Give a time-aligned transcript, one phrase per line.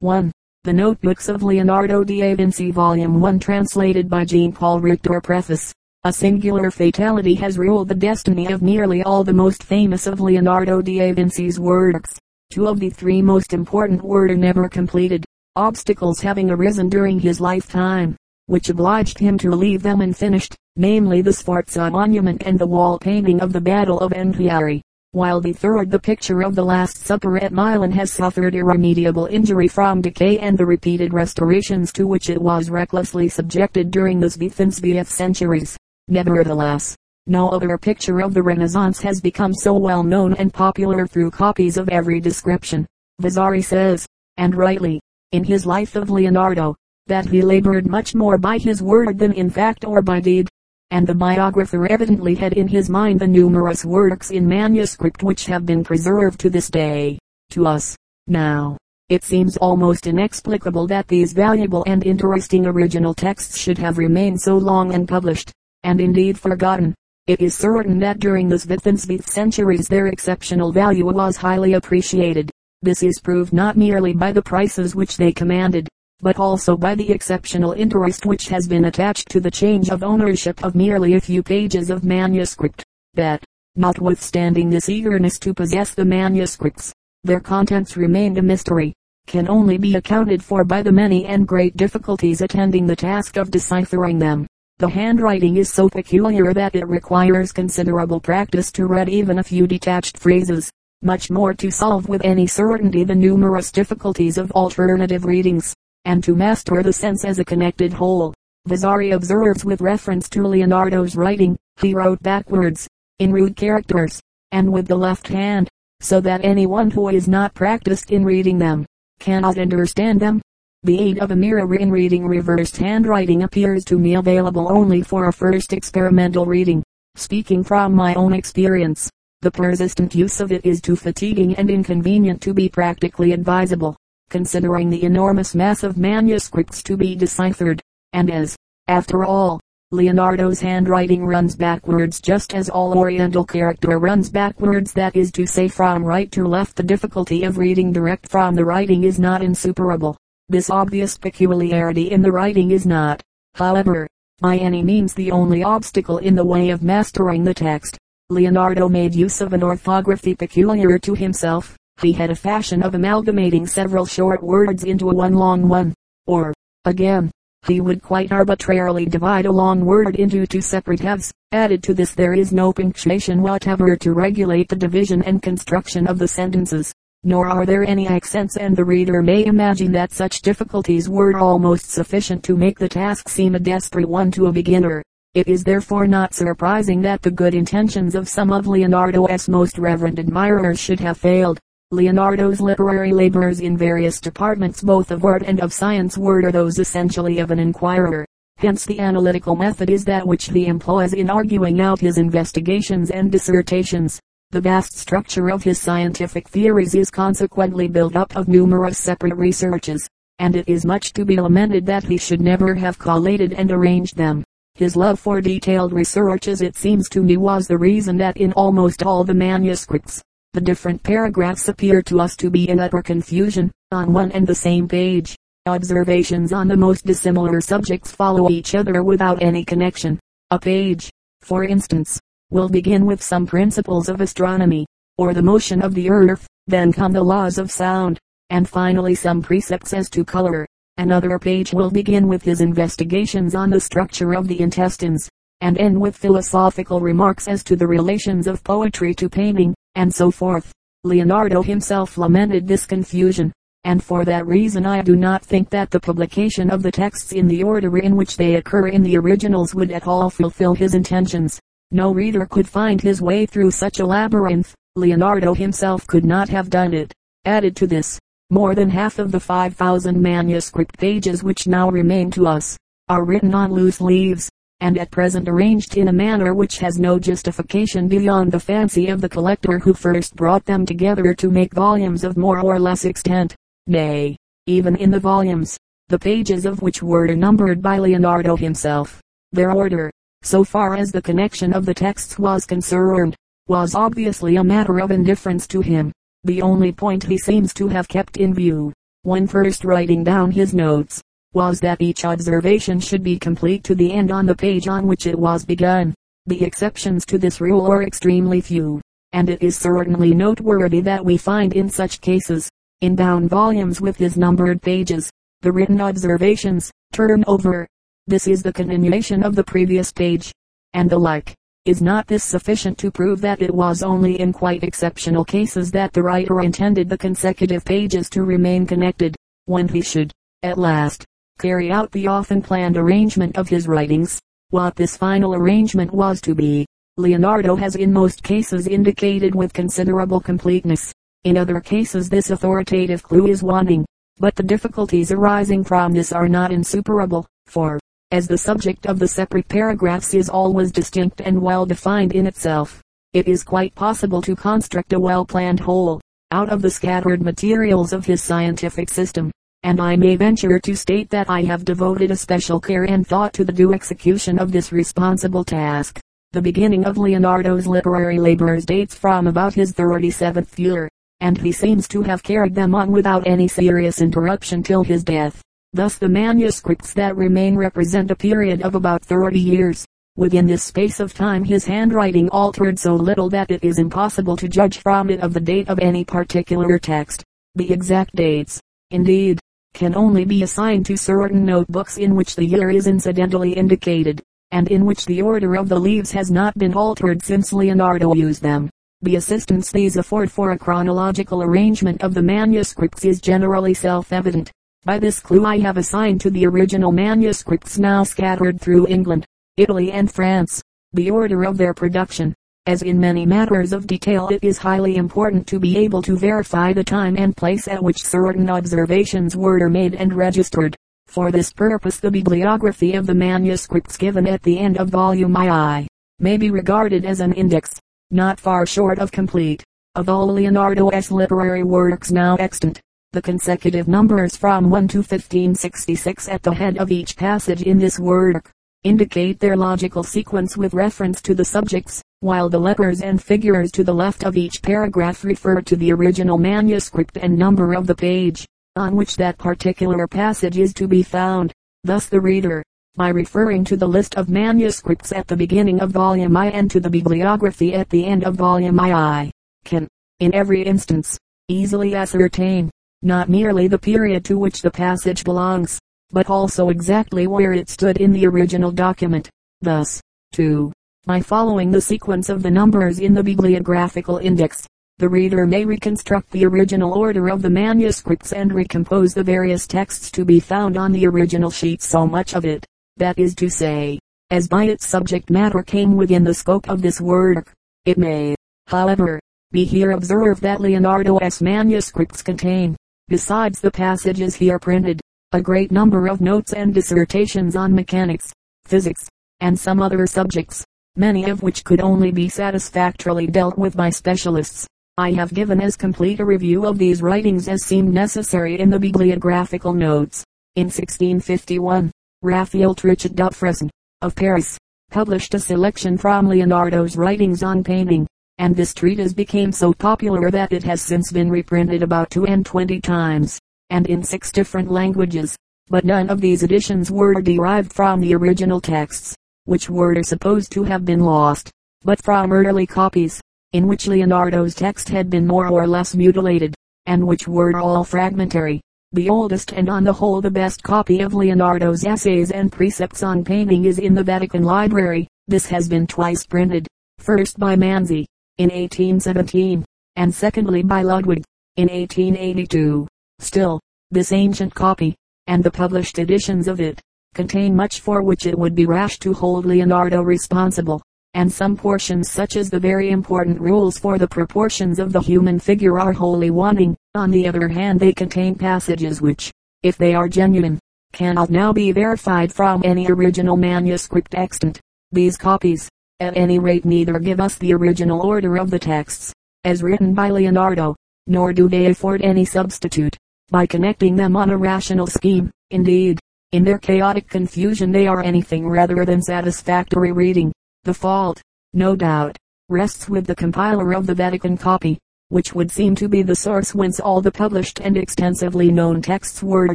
[0.00, 0.30] 1.
[0.64, 5.72] The Notebooks of Leonardo da Vinci Volume 1 translated by Jean-Paul Richter Preface
[6.04, 10.82] A singular fatality has ruled the destiny of nearly all the most famous of Leonardo
[10.82, 12.18] da Vinci's works.
[12.50, 15.24] Two of the three most important were never completed,
[15.56, 18.16] obstacles having arisen during his lifetime,
[18.48, 23.40] which obliged him to leave them unfinished, namely the Sforza monument and the wall painting
[23.40, 24.82] of the Battle of Anghiari
[25.16, 29.66] while the third the picture of the Last Supper at Milan has suffered irremediable injury
[29.66, 35.06] from decay and the repeated restorations to which it was recklessly subjected during the Svethensvth
[35.06, 35.74] centuries.
[36.08, 36.94] Nevertheless,
[37.26, 41.78] no other picture of the Renaissance has become so well known and popular through copies
[41.78, 42.86] of every description.
[43.18, 45.00] Vasari says, and rightly,
[45.32, 49.48] in his life of Leonardo, that he labored much more by his word than in
[49.48, 50.46] fact or by deed
[50.90, 55.66] and the biographer evidently had in his mind the numerous works in manuscript which have
[55.66, 57.18] been preserved to this day.
[57.50, 57.96] To us,
[58.26, 58.76] now,
[59.08, 64.56] it seems almost inexplicable that these valuable and interesting original texts should have remained so
[64.56, 65.52] long unpublished,
[65.84, 66.94] and indeed forgotten.
[67.26, 72.50] It is certain that during the Svethensvth centuries their exceptional value was highly appreciated.
[72.82, 75.88] This is proved not merely by the prices which they commanded,
[76.20, 80.62] but also by the exceptional interest which has been attached to the change of ownership
[80.64, 82.82] of merely a few pages of manuscript,
[83.14, 86.92] that, notwithstanding this eagerness to possess the manuscripts,
[87.22, 88.94] their contents remained a mystery,
[89.26, 93.50] can only be accounted for by the many and great difficulties attending the task of
[93.50, 94.46] deciphering them.
[94.78, 99.66] The handwriting is so peculiar that it requires considerable practice to read even a few
[99.66, 100.70] detached phrases,
[101.02, 105.74] much more to solve with any certainty the numerous difficulties of alternative readings
[106.06, 108.32] and to master the sense as a connected whole.
[108.66, 114.20] Vasari observes with reference to Leonardo's writing, he wrote backwards, in rude characters,
[114.52, 115.68] and with the left hand,
[116.00, 118.86] so that anyone who is not practiced in reading them,
[119.18, 120.40] cannot understand them.
[120.84, 125.26] The aid of a mirror in reading reversed handwriting appears to me available only for
[125.26, 126.84] a first experimental reading.
[127.16, 132.40] Speaking from my own experience, the persistent use of it is too fatiguing and inconvenient
[132.42, 133.96] to be practically advisable
[134.28, 137.80] considering the enormous mass of manuscripts to be deciphered,
[138.12, 138.56] and as,
[138.88, 139.60] after all,
[139.92, 145.68] Leonardo's handwriting runs backwards just as all oriental character runs backwards that is to say
[145.68, 150.16] from right to left the difficulty of reading direct from the writing is not insuperable.
[150.48, 153.22] This obvious peculiarity in the writing is not,
[153.54, 154.08] however,
[154.40, 157.96] by any means the only obstacle in the way of mastering the text.
[158.28, 163.66] Leonardo made use of an orthography peculiar to himself, he had a fashion of amalgamating
[163.66, 165.94] several short words into a one long one.
[166.26, 166.52] Or,
[166.84, 167.30] again,
[167.66, 171.32] he would quite arbitrarily divide a long word into two separate halves.
[171.52, 176.18] Added to this there is no punctuation whatever to regulate the division and construction of
[176.18, 176.92] the sentences,
[177.24, 181.90] nor are there any accents and the reader may imagine that such difficulties were almost
[181.90, 185.02] sufficient to make the task seem a desperate one to a beginner.
[185.34, 190.18] It is therefore not surprising that the good intentions of some of Leonardo's most reverent
[190.18, 191.58] admirers should have failed.
[191.92, 197.38] Leonardo's literary labors in various departments both of art and of science were those essentially
[197.38, 198.26] of an inquirer.
[198.56, 203.30] Hence the analytical method is that which he employs in arguing out his investigations and
[203.30, 204.18] dissertations.
[204.50, 210.08] The vast structure of his scientific theories is consequently built up of numerous separate researches,
[210.40, 214.16] and it is much to be lamented that he should never have collated and arranged
[214.16, 214.42] them.
[214.74, 219.04] His love for detailed researches it seems to me was the reason that in almost
[219.04, 220.20] all the manuscripts,
[220.56, 224.54] the different paragraphs appear to us to be in utter confusion, on one and the
[224.54, 225.36] same page.
[225.66, 230.18] Observations on the most dissimilar subjects follow each other without any connection.
[230.50, 231.10] A page,
[231.42, 232.18] for instance,
[232.48, 234.86] will begin with some principles of astronomy,
[235.18, 238.18] or the motion of the earth, then come the laws of sound,
[238.48, 240.66] and finally some precepts as to color.
[240.96, 245.28] Another page will begin with his investigations on the structure of the intestines,
[245.60, 250.30] and end with philosophical remarks as to the relations of poetry to painting and so
[250.30, 250.72] forth.
[251.02, 253.52] Leonardo himself lamented this confusion,
[253.84, 257.48] and for that reason I do not think that the publication of the texts in
[257.48, 261.60] the order in which they occur in the originals would at all fulfill his intentions.
[261.90, 264.74] No reader could find his way through such a labyrinth.
[264.96, 267.12] Leonardo himself could not have done it.
[267.44, 268.18] Added to this,
[268.50, 272.76] more than half of the 5,000 manuscript pages which now remain to us,
[273.08, 274.50] are written on loose leaves,
[274.80, 279.20] and at present arranged in a manner which has no justification beyond the fancy of
[279.20, 283.54] the collector who first brought them together to make volumes of more or less extent.
[283.86, 284.36] Nay,
[284.66, 285.76] even in the volumes,
[286.08, 289.20] the pages of which were numbered by Leonardo himself,
[289.52, 290.10] their order,
[290.42, 293.34] so far as the connection of the texts was concerned,
[293.68, 296.12] was obviously a matter of indifference to him.
[296.44, 300.72] The only point he seems to have kept in view, when first writing down his
[300.72, 301.20] notes,
[301.56, 305.26] was that each observation should be complete to the end on the page on which
[305.26, 306.12] it was begun.
[306.44, 309.00] The exceptions to this rule are extremely few,
[309.32, 312.68] and it is certainly noteworthy that we find in such cases,
[313.00, 315.30] in bound volumes with his numbered pages,
[315.62, 317.88] the written observations, turn over.
[318.26, 320.52] This is the continuation of the previous page,
[320.92, 321.54] and the like.
[321.86, 326.12] Is not this sufficient to prove that it was only in quite exceptional cases that
[326.12, 330.32] the writer intended the consecutive pages to remain connected, when he should,
[330.62, 331.24] at last,
[331.58, 334.40] carry out the often planned arrangement of his writings?
[334.70, 336.86] What this final arrangement was to be,
[337.16, 341.12] Leonardo has in most cases indicated with considerable completeness.
[341.44, 344.04] In other cases this authoritative clue is wanting,
[344.38, 347.98] but the difficulties arising from this are not insuperable, for,
[348.32, 353.00] as the subject of the separate paragraphs is always distinct and well defined in itself.
[353.32, 356.20] It is quite possible to construct a well-planned whole,
[356.50, 359.50] out of the scattered materials of his scientific system,
[359.82, 363.52] and I may venture to state that I have devoted a special care and thought
[363.54, 366.20] to the due execution of this responsible task.
[366.52, 371.08] The beginning of Leonardo's literary labors dates from about his 37th year,
[371.40, 375.62] and he seems to have carried them on without any serious interruption till his death.
[375.92, 380.04] Thus the manuscripts that remain represent a period of about 30 years.
[380.36, 384.68] Within this space of time his handwriting altered so little that it is impossible to
[384.68, 387.42] judge from it of the date of any particular text.
[387.74, 388.80] The exact dates,
[389.10, 389.58] indeed,
[389.96, 394.88] can only be assigned to certain notebooks in which the year is incidentally indicated, and
[394.88, 398.90] in which the order of the leaves has not been altered since Leonardo used them.
[399.22, 404.70] The assistance these afford for a chronological arrangement of the manuscripts is generally self-evident.
[405.06, 409.46] By this clue I have assigned to the original manuscripts now scattered through England,
[409.78, 410.82] Italy and France,
[411.14, 412.54] the order of their production.
[412.86, 416.92] As in many matters of detail it is highly important to be able to verify
[416.92, 420.94] the time and place at which certain observations were made and registered.
[421.26, 426.06] For this purpose the bibliography of the manuscripts given at the end of volume II
[426.38, 427.98] may be regarded as an index,
[428.30, 429.82] not far short of complete,
[430.14, 433.00] of all Leonardo's literary works now extant.
[433.32, 438.20] The consecutive numbers from 1 to 1566 at the head of each passage in this
[438.20, 438.70] work,
[439.06, 444.02] indicate their logical sequence with reference to the subjects, while the letters and figures to
[444.02, 448.66] the left of each paragraph refer to the original manuscript and number of the page,
[448.96, 451.72] on which that particular passage is to be found.
[452.02, 452.82] Thus the reader,
[453.14, 456.98] by referring to the list of manuscripts at the beginning of volume I and to
[456.98, 459.52] the bibliography at the end of volume II,
[459.84, 460.08] can,
[460.40, 461.38] in every instance,
[461.68, 462.90] easily ascertain,
[463.22, 466.00] not merely the period to which the passage belongs,
[466.30, 469.48] but also exactly where it stood in the original document.
[469.80, 470.20] Thus,
[470.52, 470.92] too,
[471.24, 474.86] by following the sequence of the numbers in the bibliographical index,
[475.18, 480.30] the reader may reconstruct the original order of the manuscripts and recompose the various texts
[480.30, 482.84] to be found on the original sheet so much of it,
[483.16, 484.18] that is to say,
[484.50, 487.72] as by its subject matter came within the scope of this work.
[488.04, 488.54] It may,
[488.86, 489.40] however,
[489.72, 492.94] be here observed that Leonardo's manuscripts contain,
[493.28, 495.20] besides the passages here printed,
[495.56, 498.52] a great number of notes and dissertations on mechanics,
[498.84, 499.26] physics,
[499.60, 500.84] and some other subjects,
[501.16, 504.86] many of which could only be satisfactorily dealt with by specialists.
[505.16, 508.98] I have given as complete a review of these writings as seemed necessary in the
[508.98, 510.44] bibliographical notes.
[510.74, 513.88] In 1651, Raphael Trichet Dufresne,
[514.20, 514.76] of Paris,
[515.10, 518.26] published a selection from Leonardo's writings on painting
[518.58, 522.64] and this treatise became so popular that it has since been reprinted about two and
[522.64, 523.58] twenty times,
[523.90, 525.56] and in six different languages.
[525.88, 530.82] But none of these editions were derived from the original texts, which were supposed to
[530.84, 531.70] have been lost,
[532.02, 533.40] but from early copies,
[533.72, 536.74] in which Leonardo's text had been more or less mutilated,
[537.06, 538.80] and which were all fragmentary.
[539.12, 543.44] The oldest and on the whole the best copy of Leonardo's essays and precepts on
[543.44, 545.28] painting is in the Vatican Library.
[545.46, 546.88] This has been twice printed,
[547.18, 548.26] first by Manzi,
[548.58, 549.84] in 1817,
[550.16, 551.44] and secondly by Ludwig,
[551.76, 553.06] in 1882.
[553.38, 555.14] Still, this ancient copy,
[555.46, 557.00] and the published editions of it,
[557.34, 561.02] contain much for which it would be rash to hold Leonardo responsible,
[561.34, 565.58] and some portions such as the very important rules for the proportions of the human
[565.58, 566.96] figure are wholly wanting.
[567.14, 569.52] On the other hand they contain passages which,
[569.82, 570.78] if they are genuine,
[571.12, 574.80] cannot now be verified from any original manuscript extant.
[575.12, 575.88] These copies,
[576.20, 579.32] at any rate neither give us the original order of the texts,
[579.64, 583.16] as written by Leonardo, nor do they afford any substitute,
[583.50, 585.50] by connecting them on a rational scheme.
[585.70, 586.18] Indeed,
[586.52, 590.52] in their chaotic confusion they are anything rather than satisfactory reading.
[590.84, 592.36] The fault, no doubt,
[592.68, 594.98] rests with the compiler of the Vatican copy,
[595.28, 599.42] which would seem to be the source whence all the published and extensively known texts
[599.42, 599.74] were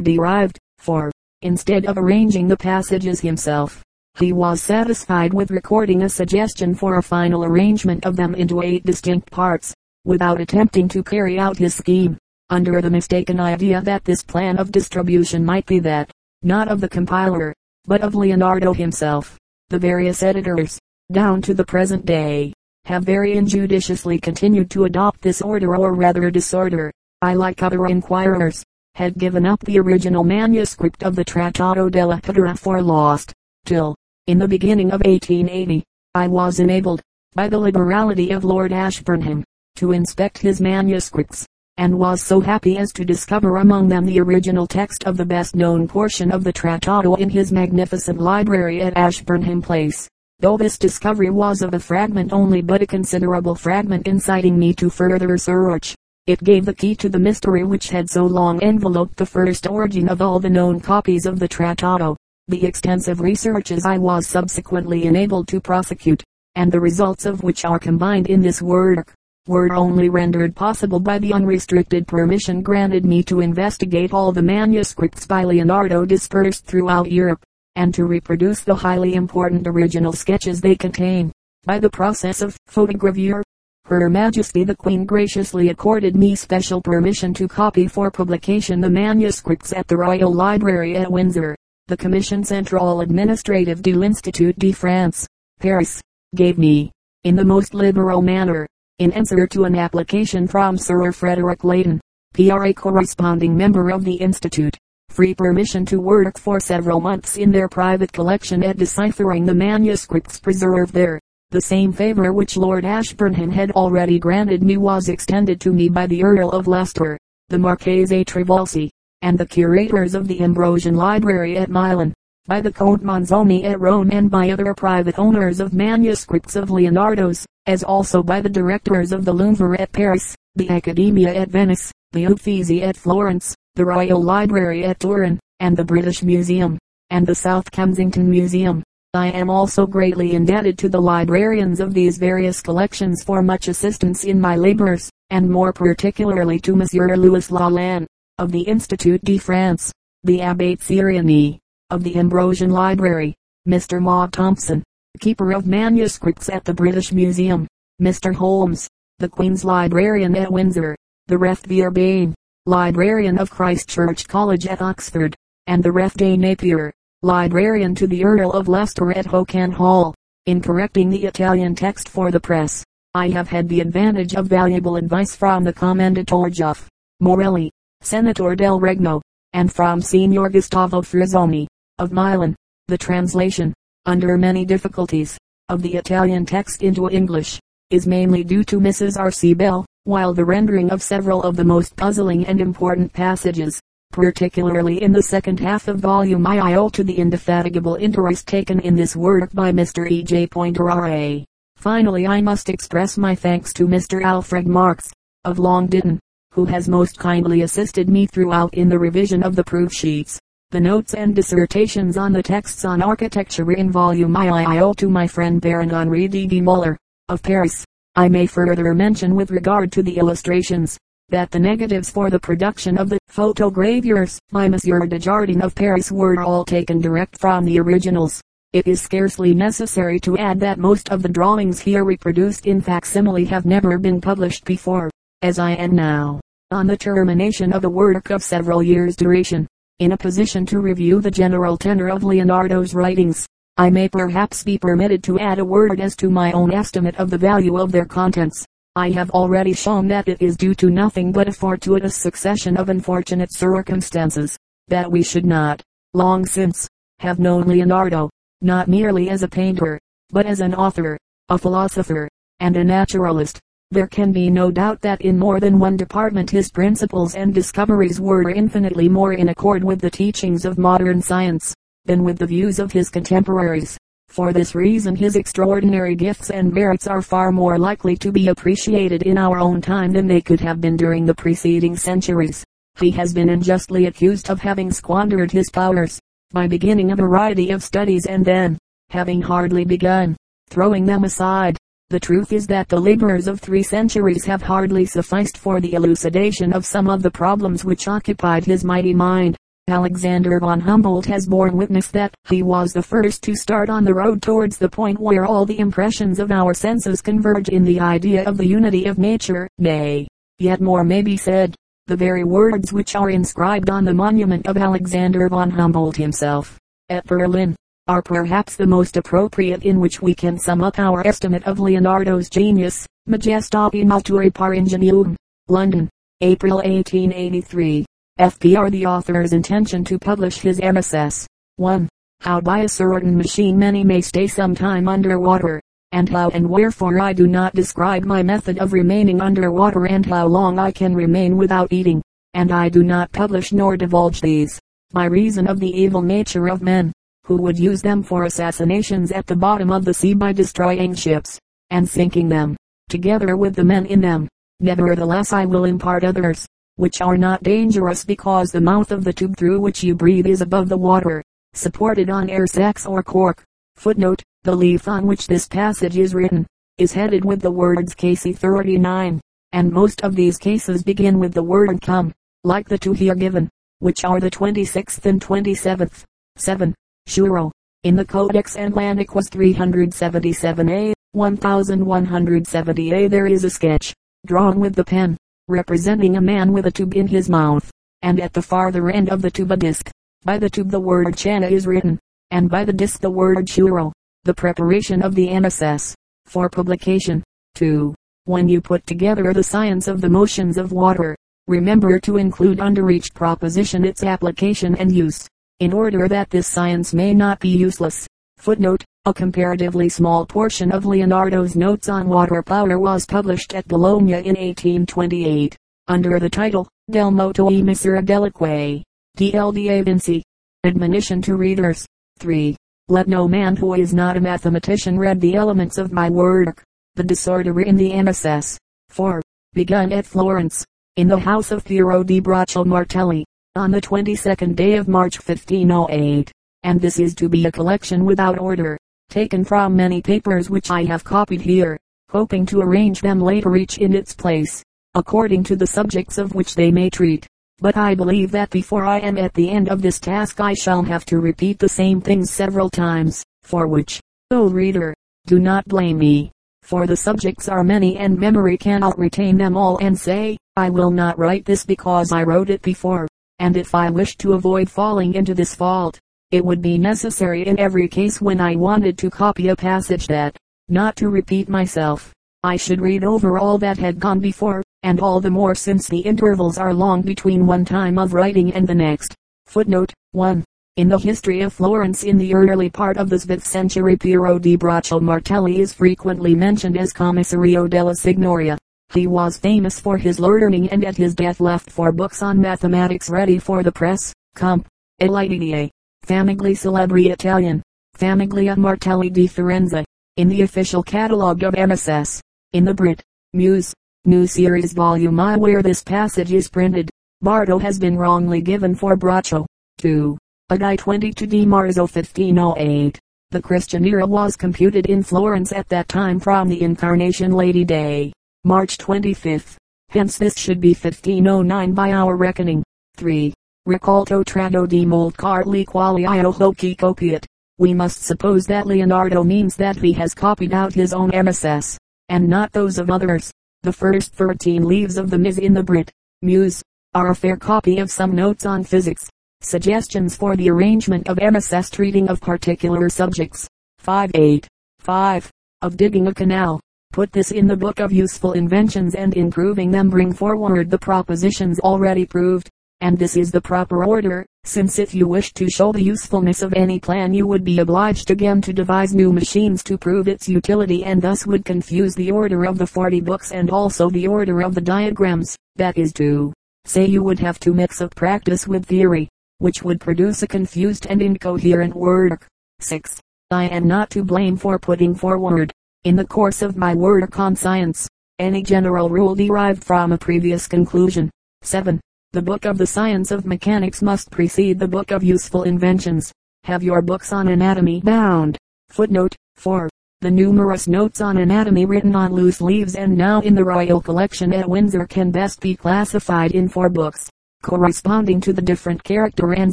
[0.00, 1.10] derived, for,
[1.42, 3.82] instead of arranging the passages himself,
[4.18, 8.84] he was satisfied with recording a suggestion for a final arrangement of them into eight
[8.84, 9.74] distinct parts,
[10.04, 12.18] without attempting to carry out his scheme,
[12.52, 16.10] under the mistaken idea that this plan of distribution might be that,
[16.42, 17.54] not of the compiler,
[17.86, 19.38] but of Leonardo himself.
[19.70, 20.78] The various editors,
[21.10, 22.52] down to the present day,
[22.84, 26.92] have very injudiciously continued to adopt this order or rather disorder.
[27.22, 28.62] I like other inquirers,
[28.96, 33.32] had given up the original manuscript of the Trattato della Pittura for lost,
[33.64, 35.82] till, in the beginning of 1880,
[36.14, 37.00] I was enabled,
[37.34, 39.42] by the liberality of Lord Ashburnham,
[39.76, 44.66] to inspect his manuscripts, and was so happy as to discover among them the original
[44.66, 49.62] text of the best known portion of the Trattato in his magnificent library at Ashburnham
[49.62, 50.08] Place.
[50.40, 54.90] Though this discovery was of a fragment only but a considerable fragment inciting me to
[54.90, 55.94] further search,
[56.26, 60.08] it gave the key to the mystery which had so long enveloped the first origin
[60.08, 62.16] of all the known copies of the Trattato.
[62.48, 66.22] The extensive researches I was subsequently enabled to prosecute,
[66.54, 69.14] and the results of which are combined in this work,
[69.48, 75.26] were only rendered possible by the unrestricted permission granted me to investigate all the manuscripts
[75.26, 77.42] by Leonardo dispersed throughout Europe,
[77.74, 81.32] and to reproduce the highly important original sketches they contain,
[81.64, 83.42] by the process of photogravure.
[83.86, 89.72] Her Majesty the Queen graciously accorded me special permission to copy for publication the manuscripts
[89.72, 91.56] at the Royal Library at Windsor.
[91.88, 95.26] The Commission Centrale Administrative de l'Institut de France,
[95.58, 96.00] Paris,
[96.36, 96.92] gave me,
[97.24, 98.68] in the most liberal manner,
[99.02, 102.00] in answer to an application from Sir Frederick Leighton,
[102.34, 102.72] P.R.A.
[102.72, 104.78] corresponding member of the Institute,
[105.08, 110.38] free permission to work for several months in their private collection at deciphering the manuscripts
[110.38, 111.18] preserved there.
[111.50, 116.06] The same favor which Lord Ashburnham had already granted me was extended to me by
[116.06, 117.18] the Earl of Leicester,
[117.48, 118.88] the Marchese Trivulzio,
[119.22, 122.14] and the curators of the Ambrosian Library at Milan
[122.46, 127.46] by the Count Manzoni at Rome and by other private owners of manuscripts of Leonardo's,
[127.66, 132.24] as also by the directors of the Louvre at Paris, the Accademia at Venice, the
[132.24, 136.78] Uffizi at Florence, the Royal Library at Turin, and the British Museum,
[137.10, 138.82] and the South Kensington Museum.
[139.14, 144.24] I am also greatly indebted to the librarians of these various collections for much assistance
[144.24, 148.06] in my labors, and more particularly to Monsieur Louis Lalanne,
[148.38, 149.92] of the Institut de France,
[150.24, 151.60] the Abbate Ceriani,
[151.92, 153.34] of the Ambrosian Library,
[153.68, 154.00] Mr.
[154.00, 154.82] Maunde Thompson,
[155.20, 157.68] keeper of manuscripts at the British Museum,
[158.00, 158.34] Mr.
[158.34, 160.96] Holmes, the Queen's Librarian at Windsor,
[161.26, 161.62] the Rev.
[161.92, 162.34] Bayne,
[162.64, 166.16] Librarian of Christ Church College at Oxford, and the Rev.
[166.16, 166.36] J.
[166.38, 170.14] Napier, Librarian to the Earl of Leicester at Holkham Hall,
[170.46, 172.82] in correcting the Italian text for the press.
[173.14, 176.88] I have had the advantage of valuable advice from the Commendatore Juff,
[177.20, 177.70] Morelli,
[178.00, 179.20] Senator del Regno,
[179.52, 181.66] and from Signor Gustavo Frizzoni,
[182.02, 182.56] of Milan.
[182.88, 183.72] The translation,
[184.06, 189.16] under many difficulties, of the Italian text into English, is mainly due to Mrs.
[189.16, 189.30] R.
[189.30, 189.54] C.
[189.54, 193.80] Bell, while the rendering of several of the most puzzling and important passages,
[194.10, 198.96] particularly in the second half of volume I, owe to the indefatigable interest taken in
[198.96, 200.10] this work by Mr.
[200.10, 200.24] E.
[200.24, 200.48] J.
[200.48, 201.44] Poynter R.A.
[201.76, 204.22] Finally I must express my thanks to Mr.
[204.24, 205.08] Alfred Marks,
[205.44, 206.18] of Long Ditton,
[206.52, 210.40] who has most kindly assisted me throughout in the revision of the proof sheets.
[210.72, 215.26] The notes and dissertations on the texts on architecture in volume I owe to my
[215.26, 216.96] friend Baron Henri de Muller,
[217.28, 217.84] of Paris.
[218.16, 220.96] I may further mention with regard to the illustrations,
[221.28, 226.40] that the negatives for the production of the photogravures by Monsieur Dujardin of Paris were
[226.40, 228.40] all taken direct from the originals.
[228.72, 233.44] It is scarcely necessary to add that most of the drawings here reproduced in facsimile
[233.44, 235.10] have never been published before,
[235.42, 239.68] as I am now, on the termination of a work of several years duration,
[239.98, 243.46] in a position to review the general tenor of Leonardo's writings,
[243.76, 247.30] I may perhaps be permitted to add a word as to my own estimate of
[247.30, 248.66] the value of their contents.
[248.94, 252.90] I have already shown that it is due to nothing but a fortuitous succession of
[252.90, 254.58] unfortunate circumstances,
[254.88, 255.82] that we should not,
[256.12, 256.88] long since,
[257.20, 258.28] have known Leonardo,
[258.60, 259.98] not merely as a painter,
[260.30, 261.16] but as an author,
[261.48, 262.28] a philosopher,
[262.60, 263.58] and a naturalist.
[263.92, 268.22] There can be no doubt that in more than one department his principles and discoveries
[268.22, 271.74] were infinitely more in accord with the teachings of modern science,
[272.06, 273.98] than with the views of his contemporaries.
[274.28, 279.24] For this reason his extraordinary gifts and merits are far more likely to be appreciated
[279.24, 282.64] in our own time than they could have been during the preceding centuries.
[282.98, 286.18] He has been unjustly accused of having squandered his powers,
[286.50, 288.78] by beginning a variety of studies and then,
[289.10, 290.34] having hardly begun,
[290.70, 291.76] throwing them aside,
[292.12, 296.74] The truth is that the labors of three centuries have hardly sufficed for the elucidation
[296.74, 299.56] of some of the problems which occupied his mighty mind.
[299.88, 304.12] Alexander von Humboldt has borne witness that he was the first to start on the
[304.12, 308.44] road towards the point where all the impressions of our senses converge in the idea
[308.44, 309.66] of the unity of nature.
[309.78, 310.28] Nay,
[310.58, 311.74] yet more may be said.
[312.08, 316.78] The very words which are inscribed on the monument of Alexander von Humboldt himself,
[317.08, 317.74] at Berlin,
[318.08, 322.50] are perhaps the most appropriate in which we can sum up our estimate of Leonardo's
[322.50, 323.06] genius.
[323.28, 325.36] Majestatis Naturae par Ingenium,
[325.68, 328.04] London, April 1883.
[328.40, 331.46] FPR the author's intention to publish his MSS.
[331.76, 332.08] 1.
[332.40, 335.80] How by a certain machine many may stay some time under water,
[336.10, 340.26] and how and wherefore I do not describe my method of remaining under water and
[340.26, 342.20] how long I can remain without eating,
[342.54, 344.80] and I do not publish nor divulge these,
[345.12, 347.12] by reason of the evil nature of men,
[347.44, 351.58] who would use them for assassinations at the bottom of the sea by destroying ships,
[351.90, 352.76] and sinking them,
[353.08, 354.48] together with the men in them.
[354.80, 359.56] Nevertheless I will impart others, which are not dangerous because the mouth of the tube
[359.56, 361.42] through which you breathe is above the water,
[361.74, 363.62] supported on air sacs or cork.
[363.96, 366.66] Footnote, the leaf on which this passage is written,
[366.98, 369.40] is headed with the words Casi 39,
[369.72, 372.32] and most of these cases begin with the word come,
[372.64, 373.68] like the two here given,
[373.98, 376.24] which are the 26th and 27th.
[376.56, 376.94] 7.
[377.28, 377.70] Shuro.
[378.04, 384.12] In the Codex Atlanticus 377a, 1170a there is a sketch,
[384.44, 385.36] drawn with the pen,
[385.68, 387.90] representing a man with a tube in his mouth,
[388.22, 390.10] and at the farther end of the tube a disc.
[390.44, 392.18] By the tube the word Channa is written,
[392.50, 394.12] and by the disc the word Churro.
[394.44, 397.44] The preparation of the MSS, for publication.
[397.76, 398.12] 2.
[398.44, 401.36] When you put together the science of the motions of water,
[401.68, 405.46] remember to include under each proposition its application and use,
[405.82, 408.24] in order that this science may not be useless.
[408.58, 414.34] Footnote, a comparatively small portion of Leonardo's notes on water power was published at Bologna
[414.34, 419.02] in 1828, under the title, Del Moto e Misura dell'Acque,
[419.36, 420.44] DLDA Vinci.
[420.84, 422.06] Admonition to readers.
[422.38, 422.76] 3.
[423.08, 426.84] Let no man who is not a mathematician read the elements of my work.
[427.16, 428.78] The disorder in the MSS.
[429.08, 429.42] 4.
[429.72, 430.84] Begun at Florence,
[431.16, 436.52] in the house of Piero di Braccio Martelli, on the 22nd day of March 1508.
[436.82, 438.98] And this is to be a collection without order
[439.30, 443.96] taken from many papers which I have copied here, hoping to arrange them later each
[443.96, 444.82] in its place,
[445.14, 447.46] according to the subjects of which they may treat.
[447.78, 451.02] But I believe that before I am at the end of this task I shall
[451.04, 455.14] have to repeat the same things several times, for which, O reader,
[455.46, 459.96] do not blame me, for the subjects are many and memory cannot retain them all
[460.02, 463.26] and say, I will not write this because I wrote it before,
[463.62, 466.18] and if I wished to avoid falling into this fault,
[466.50, 470.56] it would be necessary in every case when I wanted to copy a passage that,
[470.88, 472.32] not to repeat myself,
[472.64, 476.18] I should read over all that had gone before, and all the more since the
[476.18, 479.32] intervals are long between one time of writing and the next.
[479.66, 480.64] Footnote 1.
[480.96, 484.74] In the history of Florence in the early part of the 5th century Piero di
[484.74, 488.76] Braccio Martelli is frequently mentioned as Commissario della Signoria.
[489.12, 493.28] He was famous for his learning and at his death left four books on mathematics
[493.28, 494.32] ready for the press.
[494.54, 494.86] Comp.
[495.20, 495.90] Elidie.
[496.26, 497.82] Famiglia Celebri Italian,
[498.16, 500.04] Famiglia Martelli di Firenze,
[500.36, 502.40] in the official catalogue of MSS,
[502.72, 503.20] in the Brit.
[503.52, 503.92] Muse,
[504.24, 507.10] New Series Volume I where this passage is printed.
[507.40, 509.66] Bardo has been wrongly given for Braccio.
[509.98, 510.38] 2.
[510.70, 513.18] Agai 22 di Marzo 1508.
[513.50, 518.32] The Christian era was computed in Florence at that time from the Incarnation Lady Day,
[518.64, 519.74] March 25th.
[520.10, 522.84] Hence this should be 1509 by our reckoning.
[523.16, 523.52] 3.
[523.88, 527.44] Raccolto trado di molti quali io hoci copiat.
[527.78, 531.98] We must suppose that Leonardo means that he has copied out his own MSS,
[532.28, 533.50] and not those of others.
[533.82, 536.12] The first 13 leaves of the Ms in the Brit.
[536.42, 536.80] Muse,
[537.14, 539.28] are a fair copy of some notes on physics,
[539.60, 543.66] suggestions for the arrangement of MSS treating of particular subjects.
[544.00, 544.66] 5.8.
[545.00, 545.50] 5.
[545.80, 546.80] Of digging a canal.
[547.12, 550.98] Put this in the book of useful inventions and in proving them bring forward the
[550.98, 552.70] propositions already proved
[553.02, 556.72] and this is the proper order, since if you wish to show the usefulness of
[556.72, 561.02] any plan you would be obliged again to devise new machines to prove its utility
[561.02, 564.76] and thus would confuse the order of the 40 books and also the order of
[564.76, 566.52] the diagrams, that is to
[566.84, 571.06] say you would have to mix up practice with theory, which would produce a confused
[571.10, 572.46] and incoherent work.
[572.78, 573.20] 6.
[573.50, 575.72] I am not to blame for putting forward,
[576.04, 578.08] in the course of my work on science,
[578.40, 581.30] any general rule derived from a previous conclusion.
[581.62, 582.00] 7.
[582.32, 586.32] The book of the science of mechanics must precede the book of useful inventions.
[586.64, 588.58] Have your books on anatomy bound.
[588.88, 589.88] Footnote 4.
[590.22, 594.52] The numerous notes on anatomy written on loose leaves and now in the Royal Collection
[594.52, 597.30] at Windsor can best be classified in four books,
[597.62, 599.72] corresponding to the different character and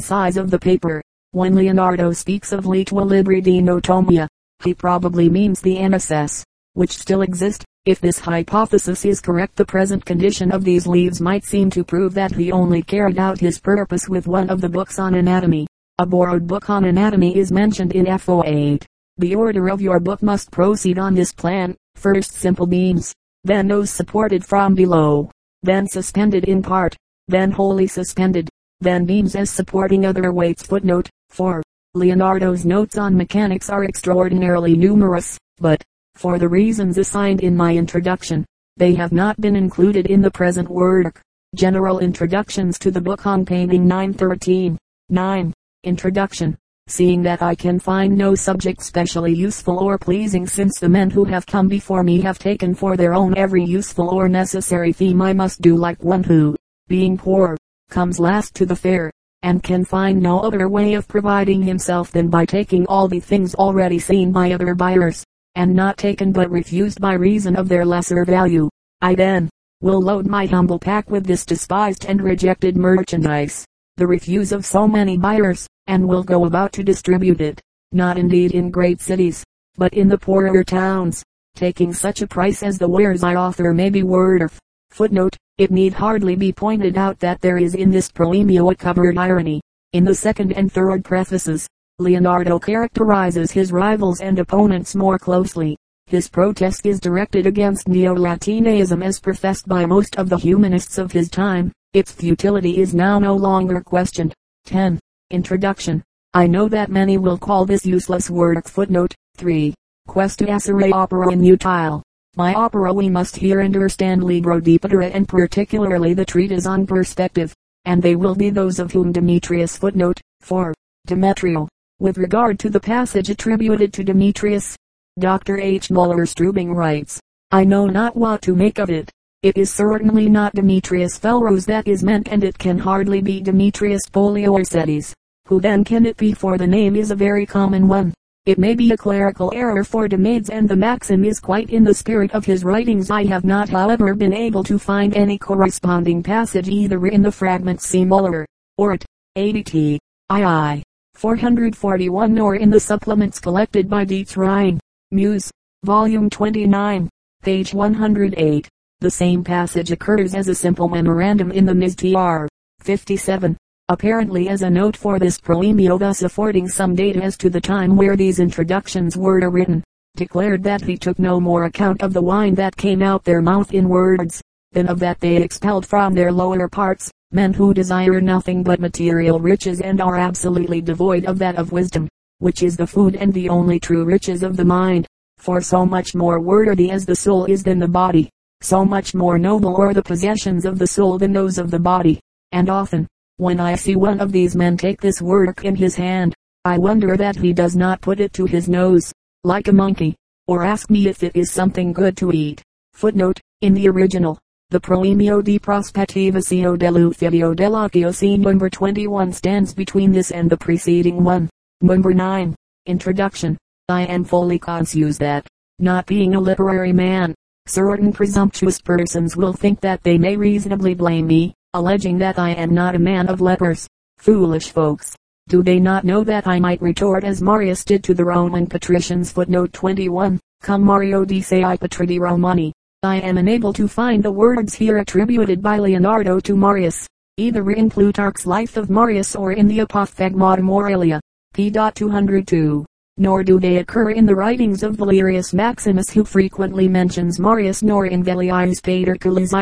[0.00, 1.02] size of the paper.
[1.32, 4.28] When Leonardo speaks of Litua Libri di Notomia,
[4.62, 6.44] he probably means the MSS,
[6.74, 7.64] which still exist.
[7.86, 12.12] If this hypothesis is correct the present condition of these leaves might seem to prove
[12.14, 15.66] that he only carried out his purpose with one of the books on anatomy.
[15.98, 18.84] A borrowed book on anatomy is mentioned in FO8.
[19.16, 21.74] The order of your book must proceed on this plan.
[21.94, 25.30] First simple beams, then those supported from below,
[25.62, 26.96] then suspended in part,
[27.28, 28.48] then wholly suspended,
[28.80, 30.62] then beams as supporting other weights.
[30.62, 31.62] Footnote 4.
[31.94, 35.82] Leonardo's notes on mechanics are extraordinarily numerous, but,
[36.14, 40.70] for the reasons assigned in my introduction, they have not been included in the present
[40.70, 41.20] work.
[41.56, 44.78] General introductions to the book on painting 913.
[45.08, 45.52] 9.
[45.82, 51.08] Introduction seeing that I can find no subject specially useful or pleasing since the men
[51.08, 55.22] who have come before me have taken for their own every useful or necessary theme
[55.22, 56.56] I must do like one who,
[56.88, 57.56] being poor,
[57.90, 62.28] comes last to the fair, and can find no other way of providing himself than
[62.28, 65.24] by taking all the things already seen by other buyers,
[65.54, 68.68] and not taken but refused by reason of their lesser value.
[69.00, 69.48] I then,
[69.80, 73.64] will load my humble pack with this despised and rejected merchandise,
[73.96, 77.60] the refuse of so many buyers, and will go about to distribute it,
[77.92, 79.42] not indeed in great cities,
[79.76, 81.22] but in the poorer towns,
[81.54, 84.58] taking such a price as the wares I offer may be worth.
[85.00, 89.16] Footnote, it need hardly be pointed out that there is in this proemio a covered
[89.16, 89.62] irony.
[89.94, 91.66] In the second and third prefaces,
[91.98, 95.74] Leonardo characterizes his rivals and opponents more closely.
[96.04, 101.30] His protest is directed against Neo-Latinism as professed by most of the humanists of his
[101.30, 101.72] time.
[101.94, 104.34] Its futility is now no longer questioned.
[104.66, 105.00] 10.
[105.30, 106.02] Introduction.
[106.34, 109.72] I know that many will call this useless work footnote 3.
[110.06, 112.02] Questo essere opera inutile.
[112.36, 117.52] My opera we must here understand Libro di Pittura and particularly the treatise on perspective,
[117.86, 120.72] and they will be those of whom Demetrius footnote 4.
[121.06, 121.68] Demetrio.
[121.98, 124.76] With regard to the passage attributed to Demetrius,
[125.18, 125.58] Dr.
[125.58, 125.90] H.
[125.90, 129.10] Muller Strubing writes, I know not what to make of it.
[129.42, 134.02] It is certainly not Demetrius Phalereus that is meant and it can hardly be Demetrius
[134.08, 135.12] Poliorcetes.
[135.48, 138.14] Who then can it be for the name is a very common one.
[138.50, 141.94] It may be a clerical error for Demades and the maxim is quite in the
[141.94, 143.08] spirit of his writings.
[143.08, 147.80] I have not however been able to find any corresponding passage either in the fragment
[147.80, 148.04] C.
[148.04, 148.44] Muller,
[148.76, 149.04] or at
[149.38, 150.00] ADT,
[150.32, 150.82] II,
[151.14, 154.80] 441 nor in the supplements collected by Dietz Rhine,
[155.12, 155.52] Muse,
[155.84, 157.08] Volume 29,
[157.44, 158.68] page 108.
[158.98, 161.94] The same passage occurs as a simple memorandum in the Ms.
[161.94, 162.48] Tr.
[162.80, 163.56] 57
[163.90, 167.96] apparently as a note for this proemio thus affording some data as to the time
[167.96, 169.82] where these introductions were written,
[170.14, 173.74] declared that he took no more account of the wine that came out their mouth
[173.74, 178.62] in words, than of that they expelled from their lower parts, men who desire nothing
[178.62, 183.16] but material riches and are absolutely devoid of that of wisdom, which is the food
[183.16, 185.04] and the only true riches of the mind.
[185.38, 189.36] For so much more worthy as the soul is than the body, so much more
[189.36, 192.20] noble are the possessions of the soul than those of the body,
[192.52, 193.08] and often,
[193.40, 196.34] when I see one of these men take this work in his hand,
[196.66, 200.14] I wonder that he does not put it to his nose, like a monkey,
[200.46, 202.62] or ask me if it is something good to eat.
[202.92, 210.32] Footnote, in the original, the Proemio di Prospettivacio dell'Ufficio dell'Occhio number 21 stands between this
[210.32, 211.48] and the preceding one.
[211.80, 212.54] Number 9.
[212.84, 213.56] Introduction.
[213.88, 215.46] I am fully conscious that,
[215.78, 217.34] not being a literary man,
[217.66, 222.74] certain presumptuous persons will think that they may reasonably blame me, alleging that I am
[222.74, 223.86] not a man of lepers.
[224.18, 225.14] Foolish folks!
[225.48, 229.30] Do they not know that I might retort as Marius did to the Roman patricians
[229.30, 232.72] footnote 21, Cum Mario di Sei Patridi Romani.
[233.04, 237.06] I am unable to find the words here attributed by Leonardo to Marius,
[237.36, 241.20] either in Plutarch's Life of Marius or in the Apophthegmatum Aurelia,
[241.54, 241.70] p.
[241.70, 242.84] 202.
[243.16, 248.06] Nor do they occur in the writings of Valerius Maximus who frequently mentions Marius nor
[248.06, 249.52] in Velleius Paterculus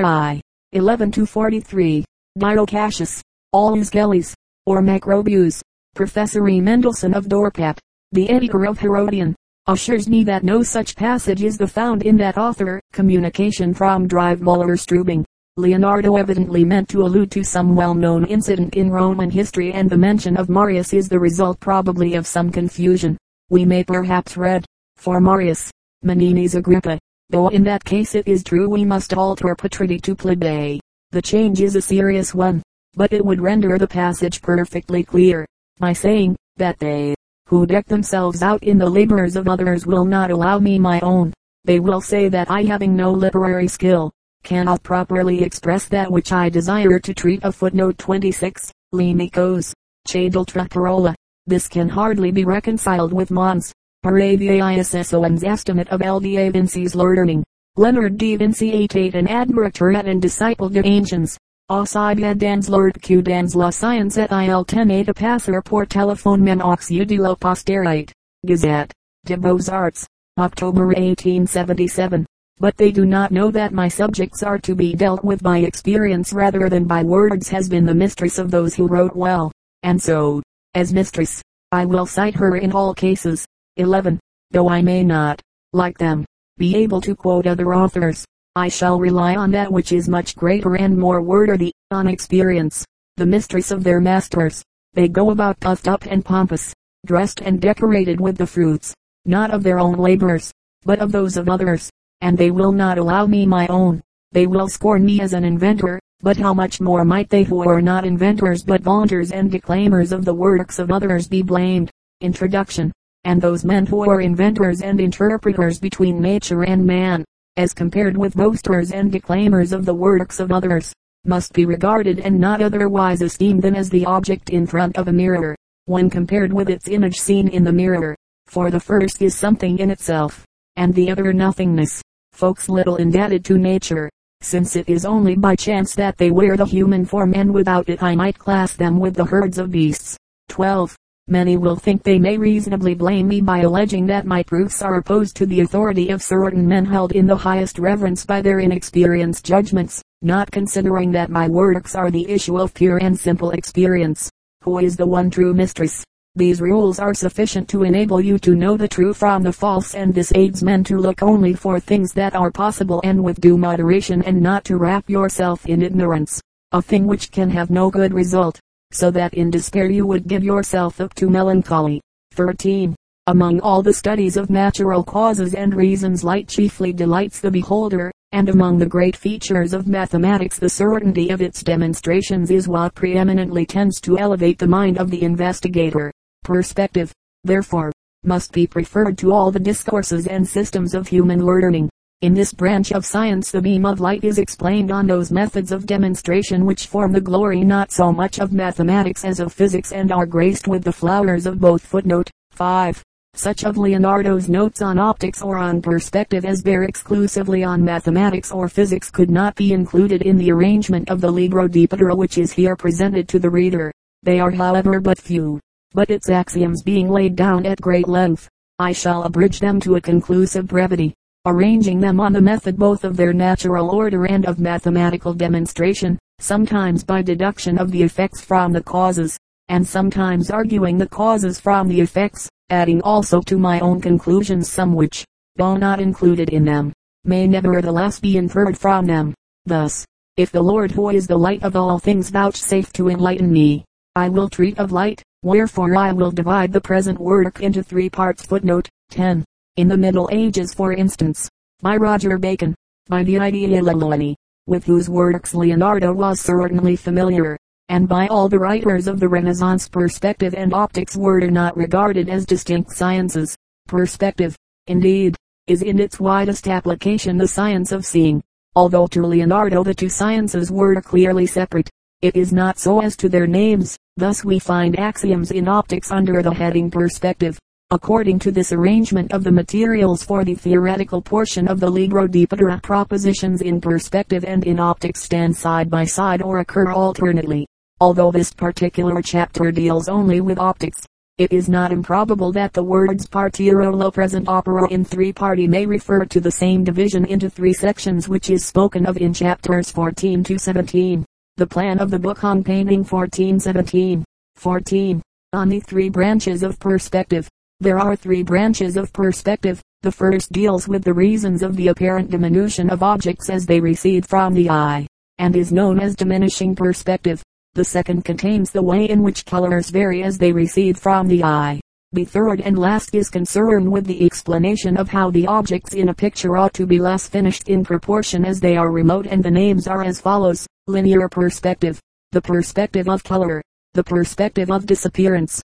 [0.73, 2.05] 11 to 43.
[2.39, 3.23] Dio Cassius,
[3.55, 4.35] Gellius,
[4.67, 5.63] or Macrobius.
[5.95, 6.61] Professor E.
[6.61, 7.79] Mendelssohn of Dorpat,
[8.13, 9.35] the editor of Herodian,
[9.67, 12.83] assures me that no such passage is the found in that author.
[12.93, 15.25] Communication from Drive Muller Strubing.
[15.57, 20.37] Leonardo evidently meant to allude to some well-known incident in Roman history and the mention
[20.37, 23.17] of Marius is the result probably of some confusion.
[23.49, 24.67] We may perhaps read,
[24.99, 25.71] for Marius,
[26.05, 26.99] Menenius Agrippa,
[27.31, 30.81] though in that case it is true we must alter Patridi to Pliday.
[31.11, 32.63] The change is a serious one,
[32.95, 35.47] but it would render the passage perfectly clear,
[35.79, 37.15] by saying, that they,
[37.47, 41.33] who deck themselves out in the labors of others will not allow me my own.
[41.65, 44.11] They will say that I having no literary skill,
[44.43, 49.73] cannot properly express that which I desire to treat of footnote 26, Limicos,
[50.09, 51.15] Chadel Parola.
[51.47, 53.73] This can hardly be reconciled with Mons.
[54.05, 57.43] Paraviaisso's estimate of Lda Vinci's learning.
[57.77, 58.37] Leonard D.
[58.37, 61.37] Vinci ate an admirator and disciple de ancients.
[61.71, 66.59] Aussi dans l'art que dans la science et il tenait a passer pour téléphone men
[66.59, 68.13] de la postérite.
[68.47, 68.93] Gazette.
[69.27, 70.07] De Beaux-Arts.
[70.39, 72.25] October 1877
[72.61, 76.33] but they do not know that my subjects are to be dealt with by experience
[76.33, 79.53] rather than by words has been the mistress of those who wrote well,
[79.85, 80.43] and so,
[80.75, 83.47] as mistress, I will cite her in all cases.
[83.79, 84.21] 11.
[84.51, 85.41] Though I may not,
[85.73, 86.25] like them,
[86.57, 90.77] be able to quote other authors, I shall rely on that which is much greater
[90.77, 92.85] and more worthy, on experience,
[93.17, 94.63] the mistress of their masters.
[94.95, 96.75] They go about puffed up and pompous,
[97.07, 100.53] dressed and decorated with the fruits, not of their own labors,
[100.85, 104.01] but of those of others and they will not allow me my own.
[104.33, 107.81] They will scorn me as an inventor, but how much more might they who are
[107.81, 111.91] not inventors but vaunters and declaimers of the works of others be blamed.
[112.21, 112.93] Introduction.
[113.25, 117.25] And those men who are inventors and interpreters between nature and man,
[117.57, 120.93] as compared with boasters and declaimers of the works of others,
[121.25, 125.13] must be regarded and not otherwise esteemed than as the object in front of a
[125.13, 128.17] mirror, when compared with its image seen in the mirror.
[128.47, 132.01] For the first is something in itself, and the other nothingness
[132.33, 134.09] folks little indebted to nature,
[134.41, 138.01] since it is only by chance that they wear the human form and without it
[138.01, 140.17] I might class them with the herds of beasts.
[140.49, 140.97] 12.
[141.31, 145.37] Many will think they may reasonably blame me by alleging that my proofs are opposed
[145.37, 150.03] to the authority of certain men held in the highest reverence by their inexperienced judgments,
[150.23, 154.31] not considering that my works are the issue of pure and simple experience.
[154.63, 156.03] Who is the one true mistress?
[156.35, 160.15] These rules are sufficient to enable you to know the true from the false and
[160.15, 164.23] this aids men to look only for things that are possible and with due moderation
[164.23, 166.41] and not to wrap yourself in ignorance,
[166.73, 168.59] a thing which can have no good result,
[168.93, 172.01] so that in despair you would give yourself up to melancholy.
[172.33, 172.95] 13.
[173.27, 178.49] Among all the studies of natural causes and reasons light chiefly delights the beholder, and
[178.49, 184.01] among the great features of mathematics the certainty of its demonstrations is what preeminently tends
[184.01, 186.13] to elevate the mind of the investigator
[186.45, 187.13] perspective,
[187.45, 187.93] therefore,
[188.25, 191.89] must be preferred to all the discourses and systems of human learning.
[192.21, 195.87] In this branch of science the beam of light is explained on those methods of
[195.87, 200.27] demonstration which form the glory not so much of mathematics as of physics and are
[200.27, 201.81] graced with the flowers of both.
[201.81, 203.05] Footnote 5.
[203.35, 208.69] Such of Leonardo's notes on optics or on perspective as bear exclusively on mathematics or
[208.69, 212.51] physics could not be included in the arrangement of the Libro di Pittura which is
[212.51, 213.93] here presented to the reader.
[214.25, 215.61] They are however but few
[215.95, 218.49] but its axioms being laid down at great length,
[218.81, 221.15] I shall abridge them to a conclusive brevity,
[221.49, 227.03] arranging them on the method both of their natural order and of mathematical demonstration, sometimes
[227.03, 229.37] by deduction of the effects from the causes,
[229.69, 234.95] and sometimes arguing the causes from the effects, adding also to my own conclusions some
[234.95, 235.25] which,
[235.57, 236.93] though not included in them,
[237.25, 239.35] may nevertheless be inferred from them.
[239.67, 240.05] Thus,
[240.37, 243.85] if the Lord who is the light of all things vouchsafe to enlighten me,
[244.15, 248.45] I will treat of light, Wherefore I will divide the present work into three parts.
[248.45, 249.45] Footnote 10.
[249.79, 251.49] In the Middle Ages for instance,
[251.83, 252.75] by Roger Bacon,
[253.07, 254.35] by the Idealilani,
[254.67, 257.57] with whose works Leonardo was certainly familiar,
[257.89, 262.45] and by all the writers of the Renaissance perspective and optics were not regarded as
[262.45, 263.57] distinct sciences.
[263.87, 264.57] Perspective,
[264.89, 265.37] indeed,
[265.69, 268.43] is in its widest application the science of seeing,
[268.75, 271.89] although to Leonardo the two sciences were clearly separate.
[272.21, 273.97] It is not so as to their names.
[274.17, 277.61] Thus we find axioms in optics under the heading perspective.
[277.91, 282.45] According to this arrangement of the materials for the theoretical portion of the Libro di
[282.45, 287.67] propositions in perspective and in optics stand side by side or occur alternately.
[287.99, 291.07] Although this particular chapter deals only with optics,
[291.39, 296.27] it is not improbable that the words partiolo present opera in three party may refer
[296.27, 300.59] to the same division into three sections which is spoken of in chapters 14 to
[300.59, 301.25] 17.
[301.57, 304.27] The plan of the book on painting 1417.
[304.57, 305.23] 14.
[305.55, 307.49] On the three branches of perspective.
[307.81, 309.81] There are three branches of perspective.
[310.03, 314.27] The first deals with the reasons of the apparent diminution of objects as they recede
[314.27, 315.07] from the eye,
[315.39, 317.41] and is known as diminishing perspective.
[317.75, 321.79] The second contains the way in which colors vary as they recede from the eye.
[322.11, 326.15] The third and last is concerned with the explanation of how the objects in a
[326.15, 329.87] picture ought to be less finished in proportion as they are remote and the names
[329.87, 330.67] are as follows.
[330.89, 332.01] Linear perspective.
[332.33, 333.63] The perspective of color.
[333.95, 335.63] The perspective of disappearance.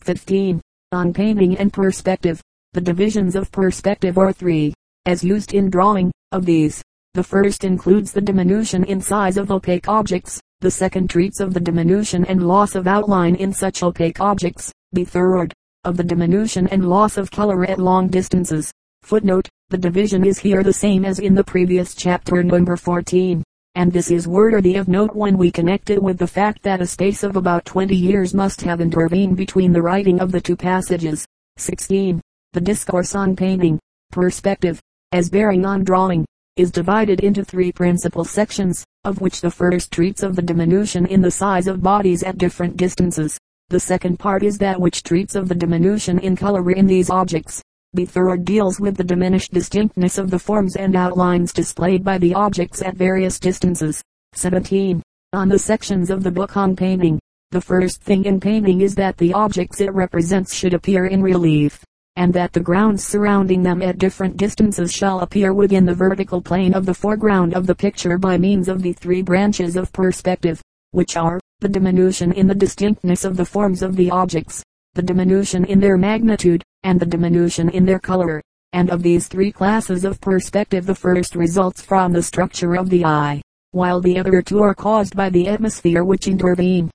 [0.00, 0.60] 15.
[0.94, 2.40] On painting and perspective.
[2.72, 4.72] The divisions of perspective are three,
[5.06, 6.12] as used in drawing.
[6.30, 6.80] Of these,
[7.14, 10.40] the first includes the diminution in size of opaque objects.
[10.60, 14.72] The second treats of the diminution and loss of outline in such opaque objects.
[14.92, 15.52] The third,
[15.84, 18.72] of the diminution and loss of color at long distances.
[19.02, 23.42] Footnote, the division is here the same as in the previous chapter number 14
[23.76, 26.86] and this is worthy of note when we connect it with the fact that a
[26.86, 31.26] space of about 20 years must have intervened between the writing of the two passages.
[31.56, 32.20] 16.
[32.52, 33.80] The discourse on painting,
[34.12, 36.24] perspective, as bearing on drawing,
[36.56, 41.20] is divided into three principal sections, of which the first treats of the diminution in
[41.20, 43.36] the size of bodies at different distances.
[43.70, 47.60] The second part is that which treats of the diminution in color in these objects.
[47.94, 52.34] The third deals with the diminished distinctness of the forms and outlines displayed by the
[52.34, 54.02] objects at various distances.
[54.32, 55.00] 17.
[55.32, 57.20] On the sections of the book on painting.
[57.52, 61.84] The first thing in painting is that the objects it represents should appear in relief,
[62.16, 66.74] and that the grounds surrounding them at different distances shall appear within the vertical plane
[66.74, 71.16] of the foreground of the picture by means of the three branches of perspective, which
[71.16, 75.80] are, the diminution in the distinctness of the forms of the objects, the diminution in
[75.80, 78.40] their magnitude, and the diminution in their color.
[78.72, 83.04] And of these three classes of perspective the first results from the structure of the
[83.04, 86.90] eye, while the other two are caused by the atmosphere which intervene.